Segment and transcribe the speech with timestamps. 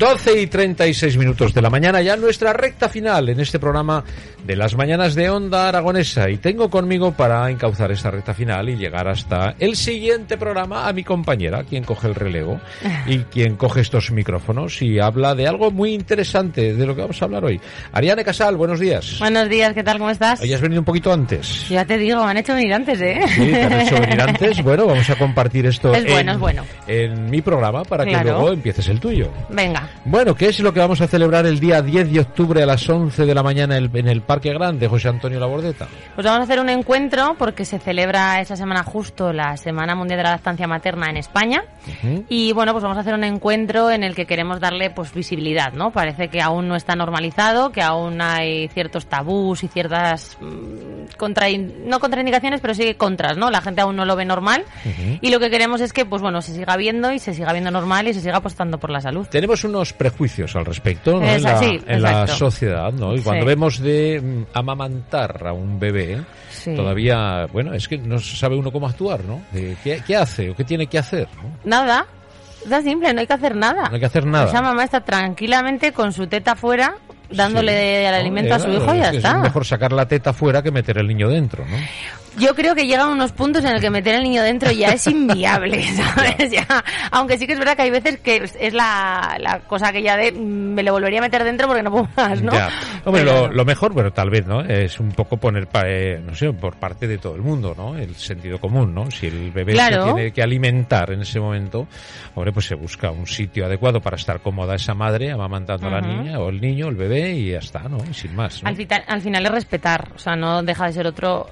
[0.00, 4.02] 12 y 36 minutos de la mañana, ya nuestra recta final en este programa
[4.46, 6.30] de las mañanas de Onda Aragonesa.
[6.30, 10.94] Y tengo conmigo para encauzar esta recta final y llegar hasta el siguiente programa a
[10.94, 12.58] mi compañera, quien coge el relevo
[13.06, 17.20] y quien coge estos micrófonos y habla de algo muy interesante de lo que vamos
[17.20, 17.60] a hablar hoy.
[17.92, 19.16] Ariane Casal, buenos días.
[19.18, 19.98] Buenos días, ¿qué tal?
[19.98, 20.40] ¿Cómo estás?
[20.40, 21.68] Hoy has venido un poquito antes.
[21.68, 23.20] Ya te digo, me han hecho venir antes, ¿eh?
[23.34, 24.64] Sí, te han hecho venir antes.
[24.70, 26.64] Bueno, vamos a compartir esto Es bueno, en, es bueno.
[26.86, 28.30] en mi programa para que Claro.
[28.32, 29.30] luego empieces el tuyo.
[29.50, 29.89] Venga.
[30.04, 32.88] Bueno, ¿qué es lo que vamos a celebrar el día 10 de octubre a las
[32.88, 35.86] 11 de la mañana en el, Parque Grande, José Antonio Labordeta?
[36.14, 40.18] Pues vamos a hacer un encuentro porque se celebra esa semana justo la Semana Mundial
[40.18, 41.64] de la Lactancia Materna en España.
[42.28, 45.72] Y bueno, pues vamos a hacer un encuentro en el que queremos darle pues visibilidad,
[45.72, 45.90] ¿no?
[45.90, 50.38] Parece que aún no está normalizado, que aún hay ciertos tabús y ciertas
[51.18, 53.50] contrain- no contraindicaciones, pero sí contras, ¿no?
[53.50, 54.64] La gente aún no lo ve normal.
[55.20, 57.70] Y lo que queremos es que pues bueno, se siga viendo y se siga viendo
[57.70, 59.26] normal y se siga apostando por la salud.
[59.30, 61.24] Tenemos unos prejuicios al respecto ¿no?
[61.26, 61.42] En,
[62.02, 63.14] la, en sociedad, ¿no?
[63.14, 63.46] Y cuando Sí.
[63.48, 66.74] vemos de mm, amamantar a un bebé, Sí.
[66.74, 69.42] todavía, bueno, es que no sabe uno cómo actuar, ¿no?
[69.52, 71.28] De ¿Qué, qué hace o qué tiene que hacer?
[71.42, 71.50] ¿no?
[71.64, 72.06] Nada.
[72.62, 73.88] Está simple, no hay que hacer nada.
[73.88, 74.44] No hay que hacer nada.
[74.48, 76.94] Esa mamá está tranquilamente con su teta fuera,
[77.30, 78.04] dándole Sí.
[78.06, 79.30] el No, alimento a su hijo y ya está.
[79.36, 81.76] Es mejor sacar la teta fuera que meter el niño dentro, ¿no?
[82.38, 85.06] Yo creo que llegan unos puntos en el que meter el niño dentro ya es
[85.06, 86.50] inviable, ¿sabes?
[86.50, 86.66] Ya,
[87.10, 90.16] aunque sí que es verdad que hay veces que es- la, la cosa que ya
[90.16, 92.52] de mm, me lo volvería a meter dentro porque no puedo más, ¿no?
[92.52, 92.68] Ya.
[93.04, 94.60] Hombre, Pero- lo, lo mejor, bueno, tal vez, ¿no?
[94.62, 97.96] Es un poco poner, pa- eh, no sé, por parte de todo el mundo, ¿no?
[97.96, 99.10] El sentido común, ¿no?
[99.10, 100.06] Si el bebé Claro.
[100.06, 101.88] se tiene que alimentar en ese momento,
[102.34, 106.00] hombre, pues se busca un sitio adecuado para estar cómoda esa madre amamantando a la
[106.00, 107.98] niña o el niño, el bebé y ya está, ¿no?
[108.08, 108.68] Y sin más, ¿no?
[108.68, 111.48] Al, fita- al final es respetar, o sea, no deja de ser otro,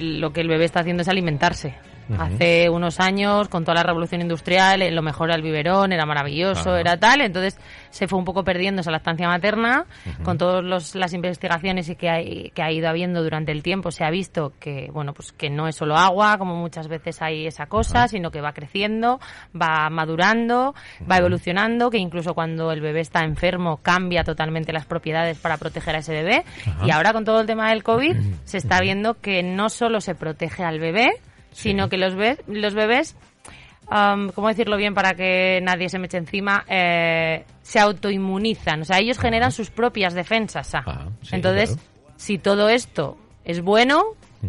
[0.00, 1.74] lo que el bebé está haciendo es alimentarse.
[2.08, 2.22] Ujú.
[2.22, 6.06] Hace unos años, con toda la revolución industrial, eh, lo mejor era el biberón, era
[6.06, 6.80] maravilloso, Ajá.
[6.80, 7.58] era tal, entonces
[7.90, 9.86] se fue un poco perdiendo esa lactancia materna,
[10.22, 14.04] con todas las investigaciones y que, hay, que ha ido habiendo durante el tiempo, se
[14.04, 17.66] ha visto que, bueno, pues que no es solo agua, como muchas veces hay esa
[17.66, 19.20] cosa, sino que va creciendo,
[19.54, 20.74] va madurando,
[21.10, 25.96] va evolucionando, que incluso cuando el bebé está enfermo cambia totalmente las propiedades para proteger
[25.96, 26.44] a ese bebé.
[26.84, 30.14] Y ahora con todo el tema del COVID se está viendo que no solo se
[30.14, 31.10] protege al bebé,
[31.52, 33.16] sino que los, be- los bebés,
[33.88, 36.64] am, ¿cómo decirlo bien para que nadie se me eche encima?
[36.68, 40.74] Eh, se autoinmunizan, o sea, ellos generan sus propias defensas.
[40.74, 40.82] ah.
[40.86, 41.82] Ah, sí, Entonces, claro.
[42.16, 44.02] si todo esto es bueno,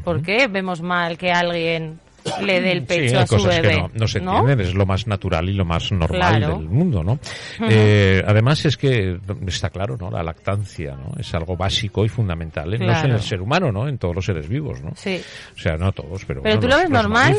[0.04, 2.00] ¿por qué vemos mal que alguien
[2.41, 3.69] le dé el pecho sí, a su bebé?
[3.69, 6.57] que no, no se entienden, es lo más natural y lo más normal Claro.
[6.57, 7.19] del mundo, ¿no?
[7.69, 10.09] Eh, además es que está claro, ¿no?
[10.12, 11.12] La lactancia, ¿no?
[11.19, 12.80] Es algo básico y fundamental, ¿eh?
[12.80, 13.88] no solo en el ser humano, ¿no?
[13.88, 14.91] En todos los seres vivos, ¿no?
[14.96, 15.22] Sí.
[15.56, 17.38] O sea, no todos, pero, Pero bueno, tú lo los- ves los normal.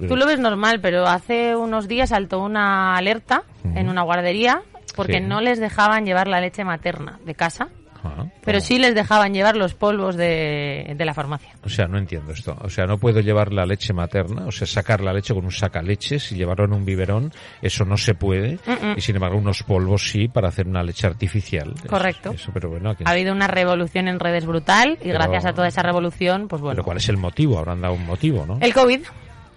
[0.00, 0.08] ¿no?
[0.08, 3.42] Tú lo ves normal, pero hace unos días saltó una alerta
[3.74, 4.62] en una guardería
[4.96, 5.20] porque Sí.
[5.20, 7.68] no les dejaban llevar la leche materna de casa,
[8.02, 8.66] Ah, pero ¿cómo?
[8.66, 11.50] sí les dejaban llevar los polvos de, de la farmacia.
[11.64, 12.56] O sea, no entiendo esto.
[12.62, 15.52] O sea, no puedo llevar la leche materna, o sea, sacar la leche con un
[15.52, 18.58] sacaleches y llevarlo en un biberón, eso no se puede.
[18.96, 21.72] Y sin embargo, unos polvos sí para hacer una leche artificial.
[21.76, 22.30] Eso- Correcto.
[22.32, 25.52] Eso, pero bueno, ¿a Ha habido una revolución en redes brutal y Pero- gracias a
[25.52, 26.74] toda esa revolución, pues bueno.
[26.76, 27.58] Pero ¿cuál es el motivo?
[27.58, 28.58] Habrán dado un motivo, ¿no?
[28.60, 29.00] El COVID.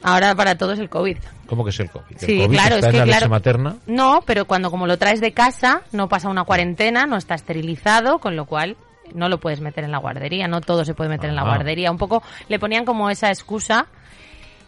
[0.03, 1.17] Ahora para todos el COVID.
[1.47, 2.11] ¿Cómo que es el COVID?
[2.11, 3.29] ¿El Sí, COVID claro, está es en que la leche claro.
[3.31, 3.75] materna?
[3.87, 8.19] No, pero cuando como lo traes de casa, no pasa una cuarentena, no está esterilizado,
[8.19, 8.75] con lo cual
[9.13, 11.45] no lo puedes meter en la guardería, no todo se puede meter en la Ah.
[11.55, 11.91] guardería.
[11.91, 13.87] Un poco le ponían como esa excusa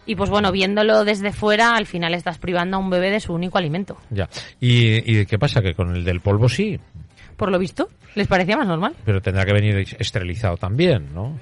[0.05, 3.33] y pues bueno, viéndolo desde fuera, al final estás privando a un bebé de su
[3.33, 3.97] único alimento.
[4.11, 4.29] Ya.
[4.59, 5.61] ¿Y, ¿Y qué pasa?
[5.61, 6.79] Que con el del polvo sí,
[7.35, 8.95] Por lo visto, les parecía más normal.
[9.03, 11.37] pero tendrá que venir esterilizado también, ¿no?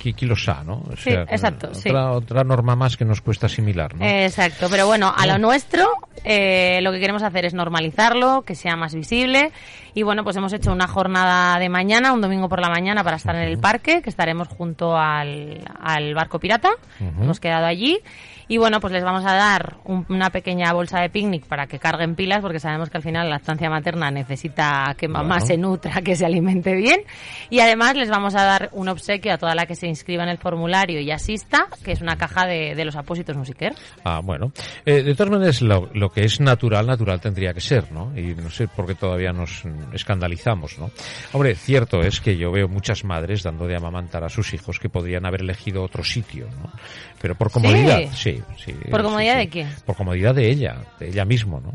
[0.00, 0.82] Qui- qui lo sa, ¿no?
[0.90, 1.90] O Sí, exacto, Otra, sí.
[1.90, 4.04] Otra norma más que nos cuesta asimilar, ¿no?
[4.04, 5.86] Exacto, pero bueno, a lo nuestro
[6.24, 9.52] eh, lo que queremos hacer es normalizarlo, que sea más visible
[9.94, 13.16] y bueno, pues hemos hecho una jornada de mañana, un domingo por la mañana para
[13.16, 16.70] estar en el parque, que estaremos junto al, al barco pirata,
[17.00, 17.22] Ujú.
[17.24, 17.98] hemos quedado allí
[18.46, 21.78] y bueno, pues les vamos a dar un- una pequeña bolsa de picnic para que
[21.78, 26.02] carguen pilas porque sabemos que al final la estancia materna necesita que mamá se nutra,
[26.02, 27.00] que se alimente bien
[27.48, 30.30] y además les vamos a dar un obsequio a toda la que se inscriba en
[30.30, 33.74] el formulario y asista, que es una caja de, de los apósitos musiquer.
[34.04, 34.52] Ah, bueno.
[34.86, 38.16] Eh, de todas maneras, lo, lo que es natural, natural tendría que ser, ¿no?
[38.16, 39.62] Y no sé por qué todavía nos
[39.92, 40.90] escandalizamos, ¿no?
[41.32, 44.88] Hombre, cierto es que yo veo muchas madres dando de amamantar a sus hijos que
[44.88, 46.72] podrían haber elegido otro sitio, ¿no?
[47.20, 48.74] Pero por comodidad, sí, sí.
[48.90, 49.38] ¿Por comodidad sí.
[49.38, 49.68] de quién?
[49.84, 51.72] Por comodidad de ella, de ella mismo, ¿no?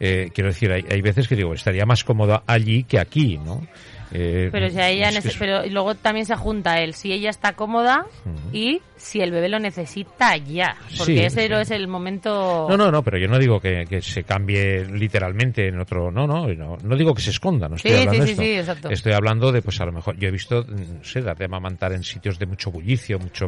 [0.00, 3.66] Eh, quiero decir, hay, hay veces que digo, estaría más cómoda allí que aquí, ¿no?
[4.12, 7.30] Eh, Pero si a ella es que pero luego también se junta el si ella
[7.30, 8.06] está cómoda
[8.52, 11.52] y si el bebé lo necesita ya, porque Sí, ese sí.
[11.52, 12.66] es el momento.
[12.68, 16.26] No, no, no, pero yo no digo que, que se cambie literalmente en otro, no,
[16.26, 18.60] no, no, no digo que se esconda, no estoy Sí, hablando sí, de sí, esto.
[18.72, 18.90] exacto.
[18.90, 21.92] Estoy hablando de, pues a lo mejor, yo he visto, no sé, dar de amamantar
[21.92, 23.46] en sitios de mucho bullicio, mucho,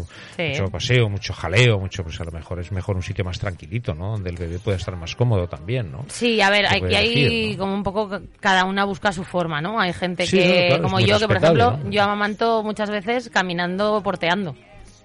[0.70, 4.12] paseo, mucho jaleo, mucho, pues a lo mejor es mejor un sitio más tranquilito, ¿no?
[4.12, 6.04] Donde el bebé pueda estar más cómodo también, ¿no?
[6.08, 7.58] Sí, a ver, aquí hay ¿no?
[7.58, 9.80] como un poco cada una busca su forma, ¿no?
[9.80, 11.90] Hay gente Sí, que, no, claro, es como yo, que por ejemplo, ¿no?
[11.90, 14.54] yo amamanto muchas veces caminando porteando.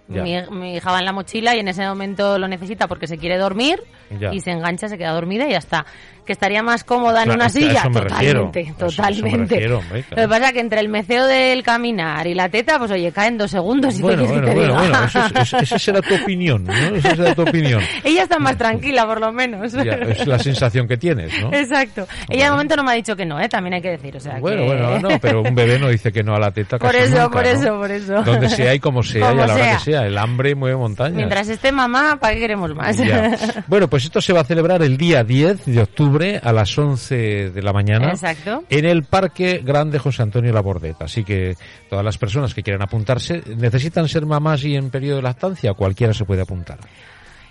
[0.08, 3.18] Mi, mi hija va en la mochila y en ese momento lo necesita porque se
[3.18, 3.82] quiere dormir
[4.20, 4.32] Ya.
[4.32, 5.88] y se engancha, se queda dormida y ya está.
[6.26, 8.46] Que estaría más cómoda en Claro, una a silla, me refiero.
[8.46, 9.56] totalmente, totalmente.
[9.56, 10.22] refiero, hombre, claro.
[10.24, 13.12] Lo que pasa es que entre el meceo del caminar y la teta, pues oye,
[13.12, 15.00] caen dos segundos y Bueno, te bueno, que te bueno, diga.
[15.00, 15.06] bueno,
[15.44, 16.74] eso es- esa será tu opinión, ¿no?
[16.74, 17.82] Esa será tu opinión.
[18.04, 19.72] Ella está más tranquila, por lo menos.
[19.74, 21.54] Ya, es la sensación que tienes, ¿no?
[21.54, 22.08] Exacto.
[22.30, 23.48] Ella de momento no me ha dicho que no, ¿eh?
[23.48, 24.16] también hay que decir.
[24.18, 26.52] O sea Bueno, que- bueno, no, pero un bebé no dice que no a la
[26.52, 27.50] teta Por casi eso, nunca, por ¿no?
[27.52, 28.24] eso, por eso.
[28.24, 29.78] Donde sea y como sea Como y a la hora sea.
[29.78, 30.02] que sea.
[30.08, 31.16] El hambre mueve montañas.
[31.16, 32.98] Mientras esté mamá, ¿para qué queremos más?
[32.98, 33.36] Ya.
[33.68, 37.52] Bueno, pues esto se va a celebrar el día 10 de octubre a las 11
[37.52, 38.10] de la mañana.
[38.10, 38.64] Exacto.
[38.70, 41.06] En el Parque Grande José Antonio Labordeta.
[41.06, 41.56] Así que
[41.90, 45.74] todas las personas que quieran apuntarse, ¿necesitan ser mamás y en periodo de lactancia?
[45.74, 46.80] Cualquiera se puede apuntar.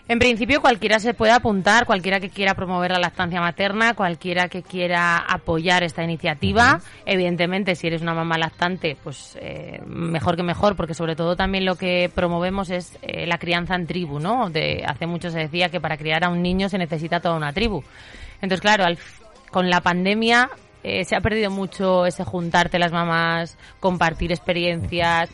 [0.07, 4.63] En principio, cualquiera se puede apuntar, cualquiera que quiera promover la lactancia materna, cualquiera que
[4.63, 6.81] quiera apoyar esta iniciativa.
[7.07, 11.65] Evidentemente, si eres una mamá lactante, pues eh, mejor que mejor, porque sobre todo también
[11.65, 14.51] lo que promovemos es eh, la crianza en tribu, ¿no?
[14.51, 17.55] De, hace mucho se decía que para criar a un niño se necesita toda una
[17.55, 17.83] tribu.
[18.43, 18.99] Entonces, claro, al
[19.51, 20.51] con la pandemia
[20.83, 25.31] eh, se ha perdido mucho ese juntarte las mamás, compartir experiencias,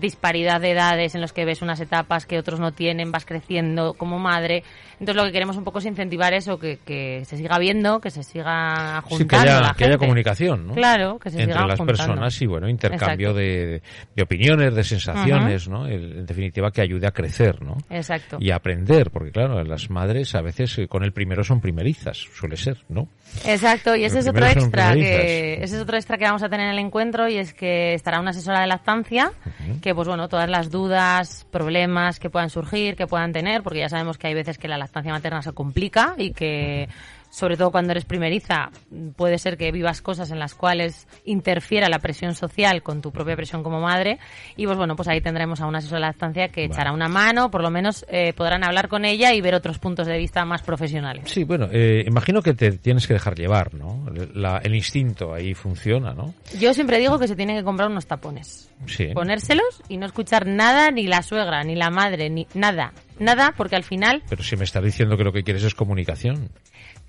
[0.00, 3.94] disparidad de edades en los que ves unas etapas que otros no tienen, vas creciendo
[3.94, 4.62] como madre.
[5.00, 8.10] Entonces lo que queremos un poco es incentivar eso, que, que se siga viendo, que
[8.10, 10.74] se siga Sí, que juntando haya, la que haya comunicación, ¿no?
[10.74, 11.98] Claro, que se entre sigan las juntando.
[12.04, 13.82] personas y bueno, intercambio de,
[14.14, 15.86] de opiniones, de sensaciones, ¿no?
[15.86, 17.76] El- en definitiva que ayude a crecer, ¿no?
[17.90, 18.36] Exacto.
[18.40, 22.18] Y a aprender, porque claro, las madres a veces eh, con el primero son primerizas,
[22.18, 23.08] suele ser, ¿no?
[23.46, 26.66] Exacto, y ese es otro extra que ese es otro extra que vamos a tener
[26.66, 29.32] en el encuentro y es que estará una asesora de lactancia
[29.82, 33.90] que pues bueno, todas las dudas, problemas que puedan surgir, que puedan tener, porque ya
[33.90, 36.88] sabemos que hay veces que la lactancia materna se complica y que
[37.32, 38.70] sobre todo cuando eres primeriza,
[39.16, 43.34] puede ser que vivas cosas en las cuales interfiera la presión social con tu propia
[43.36, 44.18] presión como madre.
[44.56, 47.50] Y pues bueno, pues ahí tendremos a una asesora de lactancia que echará una mano,
[47.50, 50.60] por lo menos eh, podrán hablar con ella y ver otros puntos de vista más
[50.62, 51.24] profesionales.
[51.30, 54.04] Sí, bueno, eh, imagino que te tienes que dejar llevar, ¿no?
[54.34, 56.34] La- el instinto ahí funciona, ¿no?
[56.60, 58.70] Yo siempre digo que se tienen que comprar unos tapones.
[58.86, 59.06] Sí.
[59.14, 62.92] Ponérselos y no escuchar nada, ni la suegra, ni la madre, ni nada.
[63.18, 66.50] Nada, porque al final Pero si me estás diciendo que lo que quieres es comunicación.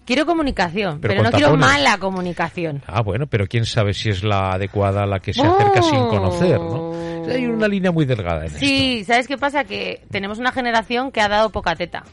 [0.05, 1.67] Quiero comunicación, Pero no quiero tapones.
[1.67, 2.81] mala comunicación.
[2.87, 5.89] Ah, bueno, pero quién sabe si es la adecuada la que se acerca Oh.
[5.89, 6.93] sin conocer, ¿no?
[7.29, 9.63] Hay una línea muy delgada en Sí, ¿sabes qué pasa?
[9.63, 12.03] Que tenemos una generación que ha dado poca teta.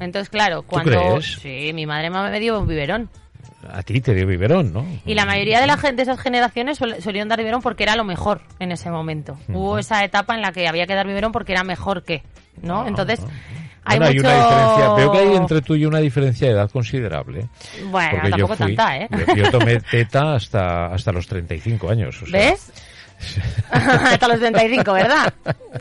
[0.00, 0.90] Entonces, claro, cuando...
[0.90, 1.38] crees?
[1.40, 3.08] Sí, mi madre me dio un biberón.
[3.68, 4.86] A ti te dio biberón, ¿no?
[5.04, 8.04] Y la mayoría de la gente de esas generaciones solían dar biberón porque era lo
[8.04, 9.36] mejor en ese momento.
[9.48, 12.22] Hubo esa etapa en la que había que dar biberón porque era mejor que,
[12.62, 12.82] ¿no?
[12.82, 13.28] Ah, Entonces, ah,
[13.86, 14.28] hay Bueno, hay mucho...
[14.28, 17.46] una diferencia, veo que hay entre tú y una diferencia de edad considerable.
[17.90, 19.08] Bueno, porque yo tampoco fui- tanta, ¿eh?
[19.28, 22.22] Yo, yo tomé teta hasta, hasta los 35 años.
[22.22, 22.72] o sea, ¿Ves?
[23.70, 25.32] Hasta los 35, ¿verdad?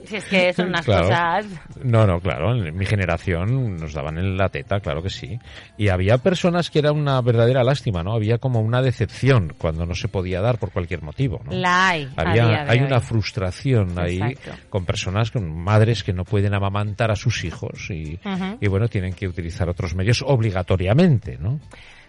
[0.06, 1.04] Si es que son unas Claro.
[1.08, 1.46] cosas...
[1.84, 5.40] No, no, claro, en mi generación nos daban en la teta, claro que sí.
[5.78, 8.14] Y había personas que era una verdadera lástima, ¿no?
[8.14, 11.52] Había como una decepción cuando no se podía dar por cualquier motivo, ¿no?
[11.52, 12.10] La hay.
[12.16, 14.52] Había, hay una frustración ahí Exacto.
[14.70, 18.20] con personas, con madres que no pueden amamantar a sus hijos y
[18.68, 21.60] bueno, tienen que utilizar otros medios obligatoriamente, ¿no?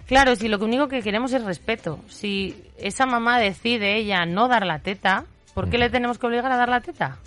[0.07, 1.99] Claro, si lo único que queremos es respeto.
[2.09, 6.51] Si esa mamá decide ella no dar la teta, ¿por qué le tenemos que obligar
[6.53, 7.19] a dar la teta?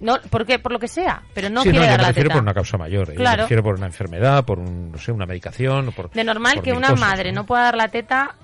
[0.00, 0.58] No, ¿por qué?
[0.58, 2.34] Por lo que sea, pero no sí, quiere no, dar me la refiero teta.
[2.34, 3.14] por una causa mayor, ¿eh?
[3.14, 3.36] Claro.
[3.36, 5.92] me refiero por una enfermedad, por un, no sé, una medicación.
[5.92, 8.34] Por, De normal por que una cosas, madre no pueda dar la teta,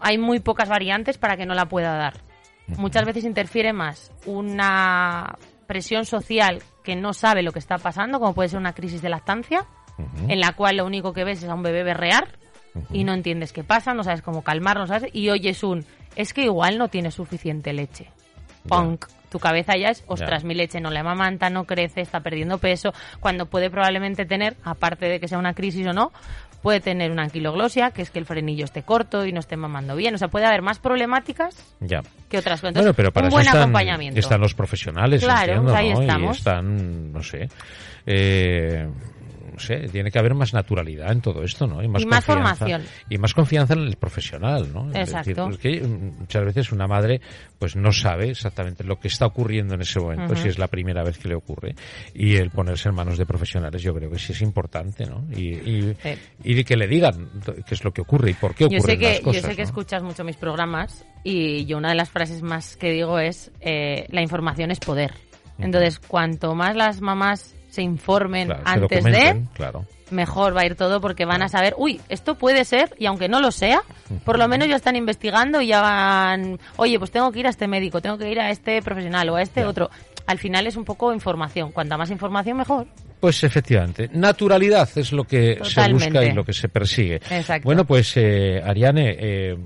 [0.00, 2.14] hay muy pocas variantes para que no la pueda dar.
[2.76, 8.34] Muchas veces interfiere más una presión social que no sabe lo que está pasando, como
[8.34, 9.66] puede ser una crisis de lactancia,
[10.28, 12.28] en la cual lo único que ves es a un bebé berrear
[12.92, 15.84] y no entiendes qué pasa, no sabes cómo calmarlo, sabes, y oyes un,
[16.16, 18.08] es que igual no tiene suficiente leche.
[18.68, 19.06] Punk.
[19.30, 22.92] tu cabeza ya es, ostras, mi leche no le amamanta, no crece, está perdiendo peso,
[23.20, 26.12] cuando puede probablemente tener, aparte de que sea una crisis o no,
[26.62, 29.94] puede tener una anquiloglosia, que es que el frenillo esté corto y no esté mamando
[29.94, 30.14] bien.
[30.14, 32.02] O sea, puede haber más problemáticas Ya.
[32.28, 32.74] que otras cosas.
[32.74, 34.18] bueno, pero para un eso buen están, acompañamiento.
[34.18, 36.00] están los profesionales, Claro, entiendo, ahí ¿no?
[36.00, 36.38] Y estamos.
[36.38, 37.48] están, no sé,
[38.06, 38.88] eh,
[39.58, 41.82] no sé, tiene que haber más naturalidad en todo esto, ¿no?
[41.82, 42.82] Y más, Y más formación.
[43.10, 44.88] Y más confianza en el profesional, ¿no?
[44.92, 47.20] Es decir, pues mm, muchas veces una madre
[47.58, 51.02] pues no sabe exactamente lo que está ocurriendo en ese momento, si es la primera
[51.02, 51.74] vez que le ocurre.
[52.14, 55.26] Y el ponerse en manos de profesionales yo creo que sí es importante, ¿no?
[55.34, 56.10] Y, y, Sí.
[56.44, 57.28] y que le digan
[57.66, 59.48] qué es lo que ocurre y por qué Yo ocurren sé que, las cosas, yo
[59.48, 59.68] sé que ¿no?
[59.68, 64.06] escuchas mucho mis programas y yo una de las frases más que digo es eh,
[64.10, 65.14] la información es poder.
[65.58, 69.84] Entonces, cuanto más las mamás se informen Claro, se antes de, claro.
[70.10, 73.28] mejor va a ir todo porque van a saber, uy, esto puede ser, y aunque
[73.28, 73.82] no lo sea,
[74.24, 77.50] por lo menos ya están investigando y ya van, oye, pues tengo que ir a
[77.50, 79.90] este médico, tengo que ir a este profesional o a este otro.
[80.26, 81.70] Al final es un poco información.
[81.70, 82.86] Cuanta más información, mejor.
[83.20, 86.04] Pues efectivamente, naturalidad es lo que se Totalmente.
[86.10, 87.16] busca y lo que se persigue.
[87.30, 87.64] Exacto.
[87.64, 89.56] Bueno, pues eh, Ariane, eh,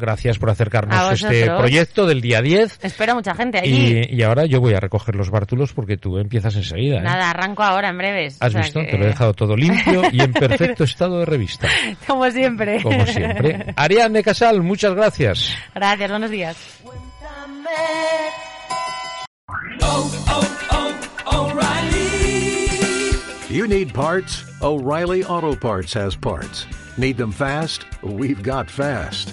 [0.00, 2.78] gracias por acercarnos A este proyecto del día 10.
[2.82, 4.06] Espera mucha gente allí.
[4.10, 6.98] Y, y ahora yo voy a recoger los bártulos porque tú empiezas enseguida.
[6.98, 7.02] ¿eh?
[7.02, 8.36] Nada, arranco ahora en breves.
[8.40, 8.80] ¿Has O sea visto?
[8.80, 11.68] que- Te lo he dejado todo limpio y en perfecto estado de revista,
[12.06, 12.82] Como siempre.
[12.82, 13.72] como siempre.
[13.76, 15.54] Ariane Casal, muchas gracias.
[15.74, 16.56] Gracias, buenos días.
[23.48, 24.44] You need parts?
[24.62, 26.66] O'Reilly Auto Parts has parts.
[26.96, 27.84] Need them fast?
[28.02, 29.32] We've got fast.